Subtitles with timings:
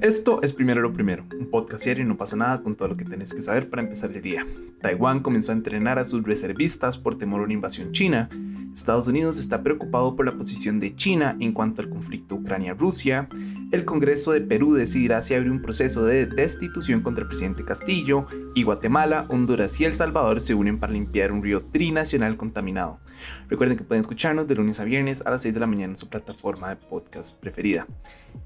[0.00, 2.96] Esto es Primero lo Primero, un podcast serio y no pasa nada con todo lo
[2.96, 4.46] que tenés que saber para empezar el día.
[4.80, 8.30] Taiwán comenzó a entrenar a sus reservistas por temor a una invasión china.
[8.72, 13.28] Estados Unidos está preocupado por la posición de China en cuanto al conflicto Ucrania-Rusia.
[13.72, 18.26] El Congreso de Perú decidirá si abre un proceso de destitución contra el presidente Castillo.
[18.54, 23.00] Y Guatemala, Honduras y El Salvador se unen para limpiar un río trinacional contaminado.
[23.48, 25.96] Recuerden que pueden escucharnos de lunes a viernes a las 6 de la mañana en
[25.96, 27.86] su plataforma de podcast preferida.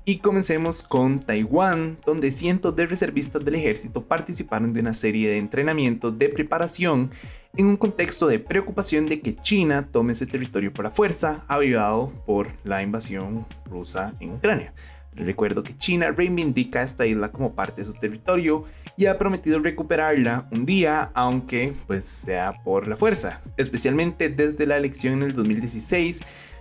[0.05, 5.39] Y comencemos con Taiwán, donde cientos de reservistas del ejército participaron de una serie de
[5.39, 7.11] entrenamientos de preparación
[7.57, 12.13] en un contexto de preocupación de que China tome ese territorio por la fuerza, avivado
[12.27, 14.73] por la invasión rusa en Ucrania.
[15.13, 18.65] Recuerdo que China reivindica esta isla como parte de su territorio
[19.01, 24.77] y ha prometido recuperarla un día, aunque pues sea por la fuerza, especialmente desde la
[24.77, 26.21] elección en el 2016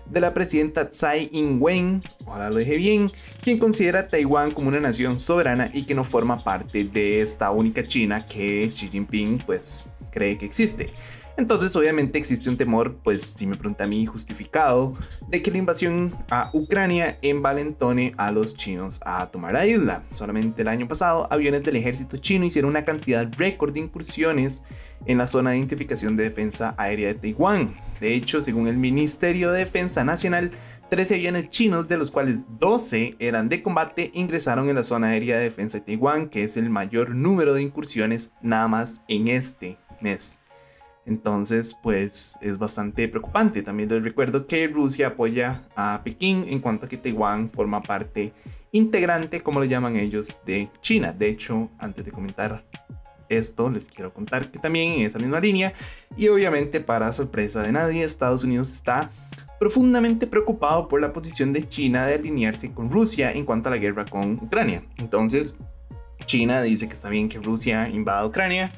[0.09, 3.11] de la presidenta Tsai Ing-wen, ojalá lo dije bien,
[3.41, 7.51] quien considera a Taiwán como una nación soberana y que no forma parte de esta
[7.51, 10.93] única China que Xi Jinping pues cree que existe.
[11.39, 14.97] Entonces obviamente existe un temor, pues si me pregunta a mí, justificado,
[15.29, 20.03] de que la invasión a Ucrania envalentone a los chinos a tomar la isla.
[20.11, 24.65] Solamente el año pasado, aviones del ejército chino hicieron una cantidad récord de incursiones
[25.05, 27.73] en la zona de identificación de defensa aérea de Taiwán.
[28.01, 30.51] De hecho, según el Ministerio de Defensa Nacional,
[30.89, 35.37] 13 aviones chinos, de los cuales 12 eran de combate, ingresaron en la zona aérea
[35.37, 39.77] de defensa de Taiwán, que es el mayor número de incursiones nada más en este
[40.01, 40.41] mes.
[41.09, 43.63] Entonces, pues es bastante preocupante.
[43.63, 48.31] También les recuerdo que Rusia apoya a Pekín en cuanto a que Taiwán forma parte
[48.71, 51.11] integrante, como le llaman ellos, de China.
[51.11, 52.63] De hecho, antes de comentar
[53.27, 55.73] esto, les quiero contar que también en esa misma línea,
[56.15, 59.09] y obviamente para sorpresa de nadie, Estados Unidos está
[59.59, 63.77] profundamente preocupado por la posición de China de alinearse con Rusia en cuanto a la
[63.77, 64.83] guerra con Ucrania.
[64.97, 65.55] Entonces,
[66.25, 68.71] China dice que está bien que Rusia invada Ucrania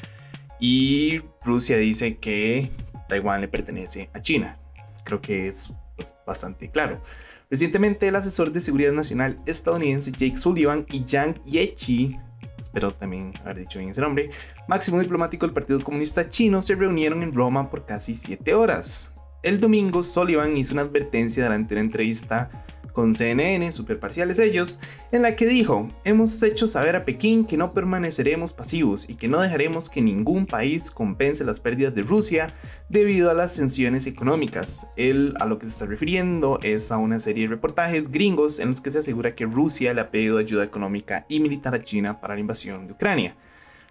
[0.61, 2.71] y Rusia dice que
[3.09, 4.57] Taiwán le pertenece a China.
[5.03, 7.01] Creo que es pues, bastante claro.
[7.49, 12.17] Recientemente el asesor de seguridad nacional estadounidense Jake Sullivan y Yang Yechi,
[12.57, 14.29] espero también haber dicho bien ese nombre,
[14.67, 19.13] máximo diplomático del Partido Comunista Chino, se reunieron en Roma por casi 7 horas.
[19.43, 22.63] El domingo Sullivan hizo una advertencia durante una entrevista
[22.93, 24.79] con CNN, super parciales ellos,
[25.11, 29.27] en la que dijo, hemos hecho saber a Pekín que no permaneceremos pasivos y que
[29.27, 32.47] no dejaremos que ningún país compense las pérdidas de Rusia
[32.89, 34.87] debido a las sanciones económicas.
[34.95, 38.69] Él a lo que se está refiriendo es a una serie de reportajes gringos en
[38.69, 42.19] los que se asegura que Rusia le ha pedido ayuda económica y militar a China
[42.19, 43.35] para la invasión de Ucrania.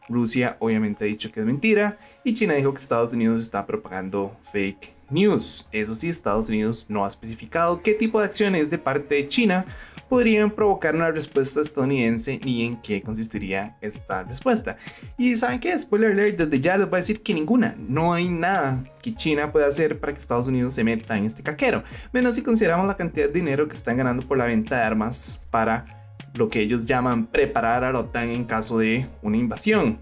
[0.08, 4.36] Rusia obviamente ha dicho que es mentira y China dijo que Estados Unidos está propagando
[4.52, 5.68] fake news.
[5.72, 9.66] Eso sí, Estados Unidos no ha especificado qué tipo de acciones de parte de China
[10.08, 14.76] podrían provocar una respuesta estadounidense ni en qué consistiría esta respuesta.
[15.16, 18.28] Y saben qué, spoiler alert, desde ya les voy a decir que ninguna, no hay
[18.28, 22.34] nada que China pueda hacer para que Estados Unidos se meta en este caquero, menos
[22.34, 25.99] si consideramos la cantidad de dinero que están ganando por la venta de armas para
[26.34, 29.98] lo que ellos llaman preparar a la OTAN en caso de una invasión.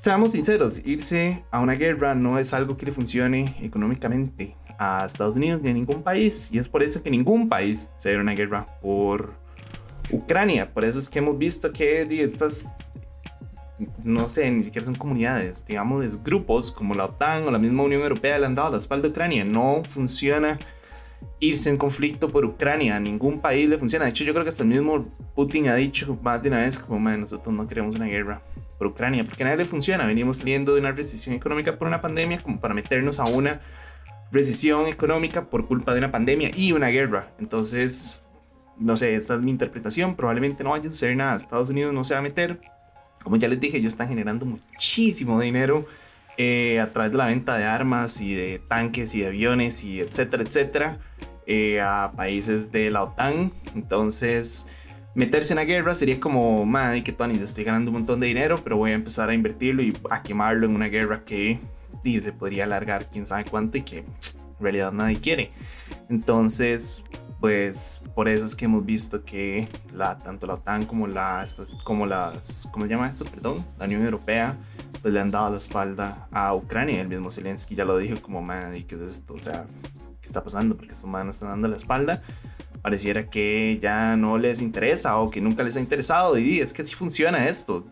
[0.00, 5.36] Seamos sinceros, irse a una guerra no es algo que le funcione económicamente a Estados
[5.36, 6.50] Unidos ni a ningún país.
[6.52, 9.34] Y es por eso que ningún país se a una guerra por
[10.10, 10.72] Ucrania.
[10.72, 12.70] Por eso es que hemos visto que estas,
[14.02, 18.00] no sé, ni siquiera son comunidades, digamos, grupos como la OTAN o la misma Unión
[18.00, 19.44] Europea le han dado la espalda a Ucrania.
[19.44, 20.58] No funciona
[21.40, 22.96] irse en conflicto por Ucrania.
[22.96, 24.04] A ningún país le funciona.
[24.04, 26.78] De hecho, yo creo que hasta el mismo Putin ha dicho más de una vez
[26.78, 28.42] como, nosotros no queremos una guerra
[28.78, 30.06] por Ucrania, porque a nadie le funciona.
[30.06, 33.60] Venimos saliendo de una recesión económica por una pandemia como para meternos a una
[34.32, 37.32] recesión económica por culpa de una pandemia y una guerra.
[37.38, 38.24] Entonces,
[38.78, 40.16] no sé, esta es mi interpretación.
[40.16, 41.36] Probablemente no vaya a suceder nada.
[41.36, 42.60] Estados Unidos no se va a meter.
[43.22, 45.84] Como ya les dije, ellos están generando muchísimo dinero
[46.42, 50.00] eh, a través de la venta de armas y de tanques y de aviones y
[50.00, 50.98] etcétera, etcétera,
[51.46, 53.52] eh, a países de la OTAN.
[53.74, 54.66] Entonces,
[55.14, 58.58] meterse en la guerra sería como, madre, que Tony, estoy ganando un montón de dinero,
[58.64, 61.58] pero voy a empezar a invertirlo y a quemarlo en una guerra que
[62.02, 64.06] se podría alargar quién sabe cuánto y que en
[64.60, 65.50] realidad nadie quiere.
[66.08, 67.04] Entonces,
[67.38, 71.44] pues por eso es que hemos visto que la, tanto la OTAN como, la,
[71.84, 73.26] como las, ¿cómo se llama esto?
[73.26, 74.56] Perdón, la Unión Europea,
[75.02, 77.00] pues le han dado la espalda a Ucrania.
[77.00, 79.34] El mismo Zelensky ya lo dijo como, madre, ¿qué es esto?
[79.34, 79.66] O sea,
[80.20, 80.76] ¿qué está pasando?
[80.76, 82.22] Porque estos manos están dando la espalda
[82.82, 86.38] pareciera que ya no les interesa o que nunca les ha interesado.
[86.38, 87.86] Y es que así funciona esto.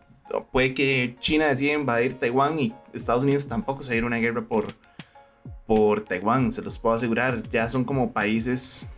[0.52, 4.19] Puede que China decida invadir Taiwán y Estados Unidos tampoco se va a ir una
[4.19, 4.66] guerra por,
[5.66, 7.43] por Taiwán, se los puedo asegurar.
[7.49, 8.88] Ya son como países,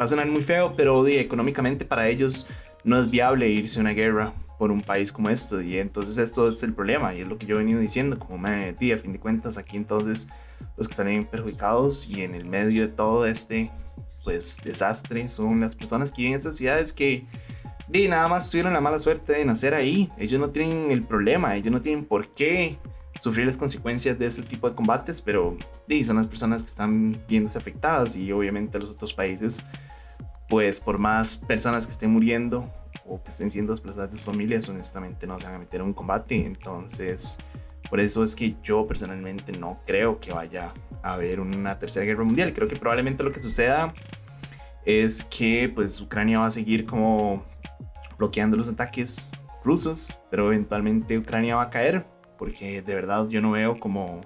[0.00, 2.48] va a sonar muy feo, pero económicamente para ellos
[2.82, 5.60] no es viable irse a una guerra por un país como esto.
[5.60, 8.38] Y entonces esto es el problema y es lo que yo he venido diciendo, como
[8.38, 10.30] me metí a fin de cuentas aquí entonces
[10.76, 13.70] los que están perjudicados y en el medio de todo este
[14.22, 17.26] pues desastre son las personas que viven en esas ciudades que
[17.88, 20.10] de nada más tuvieron la mala suerte de nacer ahí.
[20.18, 22.78] Ellos no tienen el problema, ellos no tienen por qué
[23.20, 25.56] sufrir las consecuencias de ese tipo de combates, pero
[25.86, 29.62] de, son las personas que están viéndose afectadas y obviamente los otros países,
[30.48, 32.70] pues por más personas que estén muriendo
[33.06, 35.88] o que estén siendo desplazadas de sus familias, honestamente no se van a meter en
[35.88, 36.44] un combate.
[36.44, 37.38] Entonces,
[37.88, 40.72] por eso es que yo personalmente no creo que vaya
[41.02, 42.52] a haber una tercera guerra mundial.
[42.54, 43.92] Creo que probablemente lo que suceda
[44.84, 47.44] es que pues Ucrania va a seguir como
[48.18, 49.30] bloqueando los ataques
[49.64, 52.06] rusos, pero eventualmente Ucrania va a caer
[52.38, 54.20] porque de verdad yo no veo como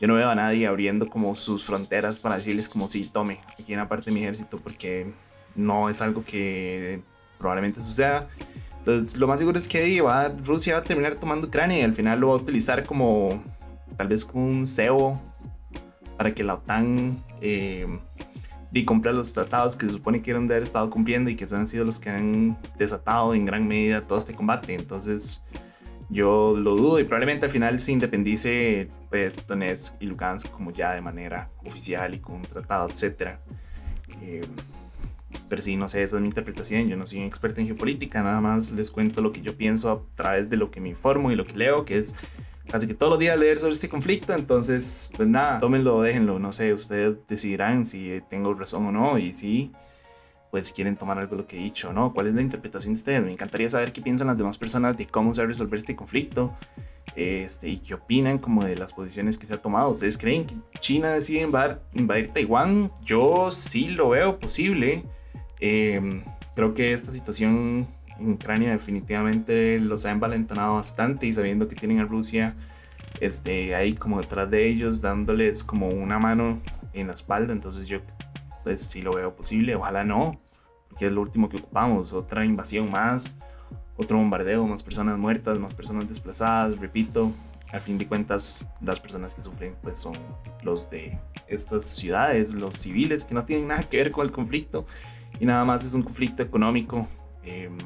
[0.00, 3.72] yo no veo a nadie abriendo como sus fronteras para decirles como sí, tome aquí
[3.72, 5.12] en la parte de mi ejército porque
[5.56, 7.02] no es algo que
[7.38, 8.28] probablemente suceda.
[8.78, 11.94] Entonces, lo más seguro es que va, Rusia va a terminar tomando Ucrania y al
[11.94, 13.42] final lo va a utilizar como,
[13.96, 15.20] tal vez como un cebo
[16.16, 17.86] para que la OTAN eh,
[18.86, 21.60] cumpla los tratados que se supone que eran de haber estado cumpliendo y que son
[21.60, 24.74] han sido los que han desatado en gran medida todo este combate.
[24.74, 25.44] Entonces,
[26.08, 30.94] yo lo dudo y probablemente al final se independice pues Donetsk y Lugansk como ya
[30.94, 33.38] de manera oficial y con un tratado, etc.
[34.22, 34.40] Eh,
[35.48, 36.88] pero sí, no sé, esa es mi interpretación.
[36.88, 39.90] Yo no soy un experto en geopolítica, nada más les cuento lo que yo pienso
[39.90, 42.16] a través de lo que me informo y lo que leo, que es
[42.68, 44.34] casi que todos los días leer sobre este conflicto.
[44.34, 46.38] Entonces, pues nada, tómenlo, déjenlo.
[46.38, 49.18] No sé, ustedes decidirán si tengo razón o no.
[49.18, 49.72] Y si,
[50.50, 52.12] pues quieren tomar algo de lo que he dicho, ¿no?
[52.12, 53.22] ¿Cuál es la interpretación de ustedes?
[53.22, 55.96] Me encantaría saber qué piensan las demás personas de cómo se va a resolver este
[55.96, 56.54] conflicto.
[57.16, 59.90] Este, y qué opinan como de las posiciones que se ha tomado.
[59.90, 62.92] ¿Ustedes creen que China decide invadir, invadir Taiwán?
[63.04, 65.04] Yo sí lo veo posible.
[65.60, 66.22] Em,
[66.54, 67.88] creo que esta situación
[68.18, 72.54] en Ucrania definitivamente los ha envalentonado bastante y sabiendo que tienen a Rusia
[73.20, 76.60] este, ahí como detrás de ellos dándoles como una mano
[76.92, 78.00] en la espalda, entonces yo
[78.64, 80.38] pues sí lo veo posible, ojalá no,
[80.88, 83.36] porque es lo último que ocupamos, otra invasión más,
[83.96, 87.32] otro bombardeo, más personas muertas, más personas desplazadas, repito,
[87.72, 90.14] al fin de cuentas las personas que sufren pues son
[90.62, 94.86] los de estas ciudades, los civiles que no tienen nada que ver con el conflicto
[95.40, 97.08] y nada más es un conflicto económico
[97.42, 97.76] em,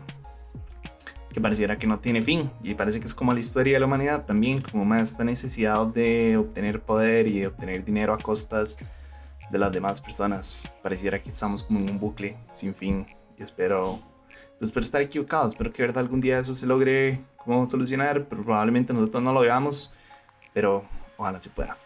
[1.32, 3.86] que pareciera que no tiene fin y parece que es como la historia de la
[3.86, 8.78] humanidad también, como más esta necesidad de obtener poder y de obtener dinero a costas
[9.50, 10.72] de las demás personas.
[10.82, 13.06] Pareciera que estamos como en un bucle sin fin
[13.38, 14.00] y espero,
[14.58, 18.42] pues, espero estar equivocado, espero que verdad algún día eso se logre como solucionar, pero
[18.42, 19.94] probablemente nosotros no lo veamos,
[20.52, 20.84] pero
[21.16, 21.76] ojalá se pueda.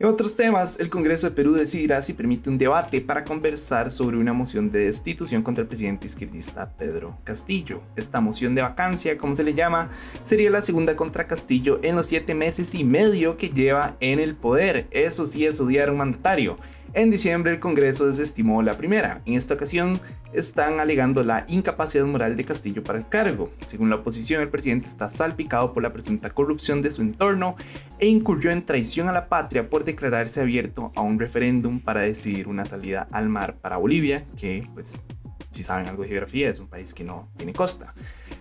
[0.00, 4.16] En otros temas, el Congreso de Perú decidirá si permite un debate para conversar sobre
[4.16, 7.82] una moción de destitución contra el presidente izquierdista Pedro Castillo.
[7.96, 9.90] Esta moción de vacancia, como se le llama,
[10.24, 14.36] sería la segunda contra Castillo en los siete meses y medio que lleva en el
[14.36, 14.86] poder.
[14.92, 16.58] Eso sí es odiar a un mandatario.
[16.94, 19.20] En diciembre el Congreso desestimó la primera.
[19.26, 20.00] En esta ocasión
[20.32, 23.52] están alegando la incapacidad moral de Castillo para el cargo.
[23.66, 27.56] Según la oposición, el presidente está salpicado por la presunta corrupción de su entorno
[27.98, 32.48] e incurrió en traición a la patria por declararse abierto a un referéndum para decidir
[32.48, 35.04] una salida al mar para Bolivia, que pues
[35.50, 37.92] si saben algo de geografía es un país que no tiene costa.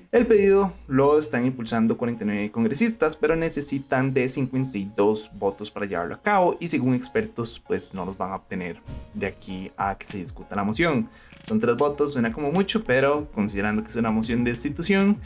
[0.09, 6.21] El pedido lo están impulsando 49 congresistas, pero necesitan de 52 votos para llevarlo a
[6.21, 8.79] cabo y según expertos pues no los van a obtener
[9.13, 11.09] de aquí a que se discuta la moción.
[11.45, 15.19] Son tres votos, suena como mucho, pero considerando que es una moción de institución,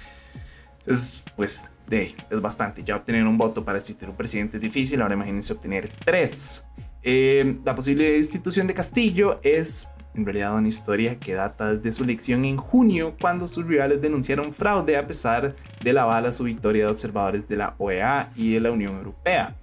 [0.88, 2.84] es pues de, es bastante.
[2.84, 6.66] Ya obtener un voto para destituir un presidente es difícil, ahora imagínense obtener tres.
[7.04, 12.04] Eh, la posible destitución de Castillo es en realidad una historia que data desde su
[12.04, 16.86] elección en junio, cuando sus rivales denunciaron fraude a pesar de la bala su victoria
[16.86, 19.56] de observadores de la OEA y de la Unión Europea.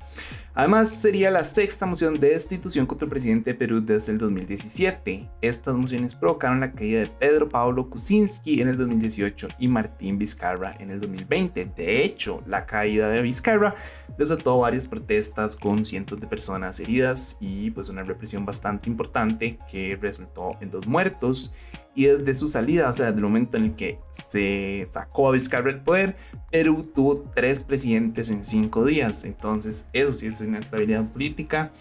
[0.58, 5.30] Además, sería la sexta moción de destitución contra el presidente de Perú desde el 2017.
[5.40, 10.74] Estas mociones provocaron la caída de Pedro Pablo Kuczynski en el 2018 y Martín Vizcarra
[10.80, 11.64] en el 2020.
[11.76, 13.72] De hecho, la caída de Vizcarra
[14.18, 19.96] desató varias protestas con cientos de personas heridas y pues una represión bastante importante que
[20.02, 21.54] resultó en dos muertos
[21.98, 25.32] y desde su salida, o sea, desde el momento en el que se sacó a
[25.32, 26.16] Vizcarra del poder,
[26.48, 29.24] Perú tuvo tres presidentes en cinco días.
[29.24, 31.72] Entonces, eso sí es inestabilidad política.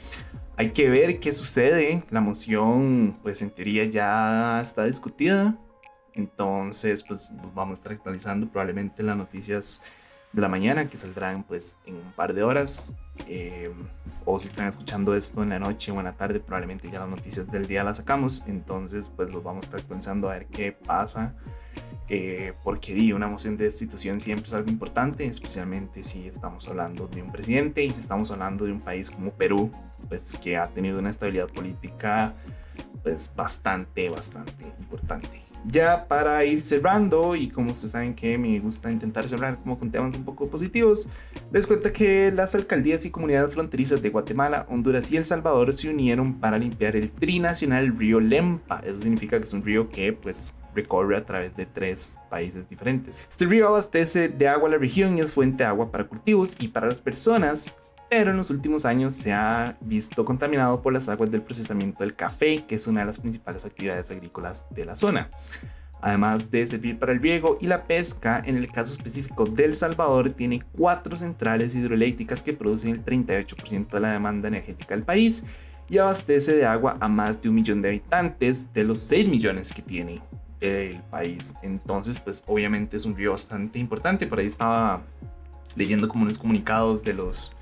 [0.56, 2.02] Hay que ver qué sucede.
[2.10, 5.56] La moción, pues en teoría ya está discutida.
[6.16, 9.84] Entonces, pues vamos a estar actualizando probablemente las noticias
[10.34, 12.94] de la mañana que saldrán pues en un par de horas.
[13.28, 13.72] Eh,
[14.26, 17.10] o si están escuchando esto en la noche o en la tarde, probablemente ya las
[17.10, 18.44] noticias del día las sacamos.
[18.48, 21.34] Entonces, pues los vamos a estar actualizando a ver qué pasa
[22.10, 27.08] eh, porque di, una moción de destitución siempre es algo importante, especialmente si estamos hablando
[27.08, 29.72] de un presidente y si estamos hablando de un país como Perú,
[30.08, 32.34] pues que ha tenido una estabilidad política
[33.04, 35.47] pues bastante, bastante importante.
[35.66, 39.92] Ya para ir cerrando, y como ustedes saben que me gusta intentar cerrar como con
[39.92, 41.10] temas un poco positivos,
[41.52, 45.90] les cuento que las alcaldías y comunidades fronterizas de Guatemala, Honduras y El Salvador se
[45.90, 48.82] unieron para limpiar el trinacional río Lempa.
[48.86, 53.22] Eso significa que es un río que pues recorre a través de tres países diferentes.
[53.30, 56.56] Este río abastece de agua a la región y es fuente de agua para cultivos
[56.60, 57.78] y para las personas
[58.10, 62.16] pero en los últimos años se ha visto contaminado por las aguas del procesamiento del
[62.16, 65.30] café, que es una de las principales actividades agrícolas de la zona.
[66.00, 70.30] Además de servir para el riego y la pesca, en el caso específico del Salvador,
[70.30, 75.46] tiene cuatro centrales hidroeléctricas que producen el 38% de la demanda energética del país
[75.90, 79.74] y abastece de agua a más de un millón de habitantes de los 6 millones
[79.74, 80.22] que tiene
[80.60, 81.56] el país.
[81.64, 84.28] Entonces, pues obviamente es un río bastante importante.
[84.28, 85.02] Por ahí estaba
[85.76, 87.57] leyendo como unos comunicados de los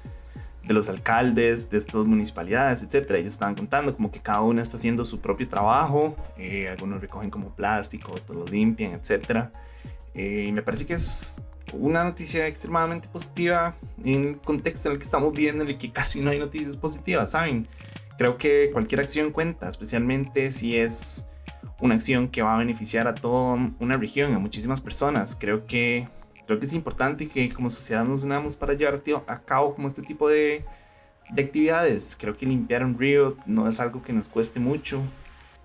[0.65, 3.19] de los alcaldes de estas municipalidades, etcétera.
[3.19, 6.15] Ellos estaban contando como que cada uno está haciendo su propio trabajo.
[6.37, 9.51] Eh, algunos recogen como plástico, otros lo limpian, etcétera.
[10.13, 11.41] Eh, y me parece que es
[11.73, 15.91] una noticia extremadamente positiva en el contexto en el que estamos viendo, en el que
[15.91, 17.67] casi no hay noticias positivas, ¿saben?
[18.17, 21.27] Creo que cualquier acción cuenta, especialmente si es
[21.79, 25.35] una acción que va a beneficiar a toda una región, a muchísimas personas.
[25.35, 26.07] Creo que
[26.45, 30.01] creo que es importante que como sociedad nos unamos para llevar a cabo como este
[30.01, 30.65] tipo de,
[31.31, 32.17] de actividades.
[32.19, 35.01] Creo que limpiar un río no es algo que nos cueste mucho,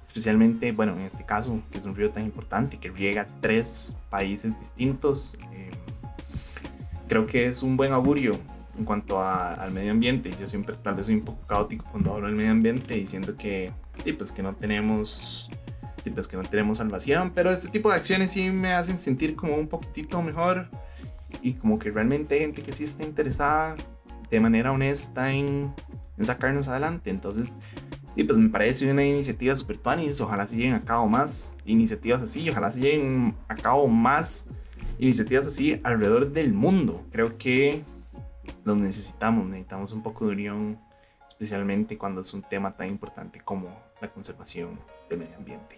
[0.06, 4.58] especialmente, bueno, en este caso, que es un río tan importante que riega tres países
[4.58, 5.36] distintos.
[5.52, 5.70] Eh,
[7.08, 8.32] creo que es un buen augurio
[8.78, 10.30] en cuanto al medio ambiente.
[10.40, 13.72] Yo siempre tal vez soy un poco caótico cuando hablo del medio ambiente diciendo que,
[14.02, 15.50] sí, pues que no tenemos
[16.08, 19.56] pues que no tenemos salvación, pero este tipo de acciones sí me hacen sentir como
[19.56, 20.68] un poquitito mejor
[21.42, 23.76] y como que realmente hay gente que sí está interesada
[24.30, 25.74] de manera honesta en,
[26.16, 27.10] en sacarnos adelante.
[27.10, 27.48] Entonces,
[28.14, 30.20] sí, pues me parece una iniciativa super tuanis.
[30.20, 34.48] Ojalá se lleguen a cabo más iniciativas así, ojalá se lleguen a cabo más
[34.98, 37.04] iniciativas así alrededor del mundo.
[37.12, 37.82] Creo que
[38.64, 40.78] los necesitamos, necesitamos un poco de unión,
[41.28, 43.68] especialmente cuando es un tema tan importante como
[44.00, 44.78] la conservación
[45.10, 45.76] del medio ambiente.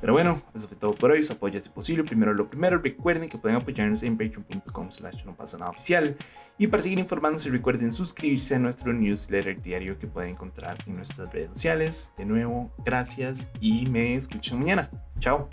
[0.00, 1.22] Pero bueno, eso fue todo por hoy.
[1.22, 2.02] Su apoyo es posible.
[2.02, 6.16] Primero lo primero, recuerden que pueden apoyarnos en patreon.com slash no pasa nada oficial.
[6.58, 11.32] Y para seguir informándose, recuerden suscribirse a nuestro newsletter diario que pueden encontrar en nuestras
[11.32, 12.14] redes sociales.
[12.16, 14.90] De nuevo, gracias y me escuchan mañana.
[15.20, 15.48] Chao.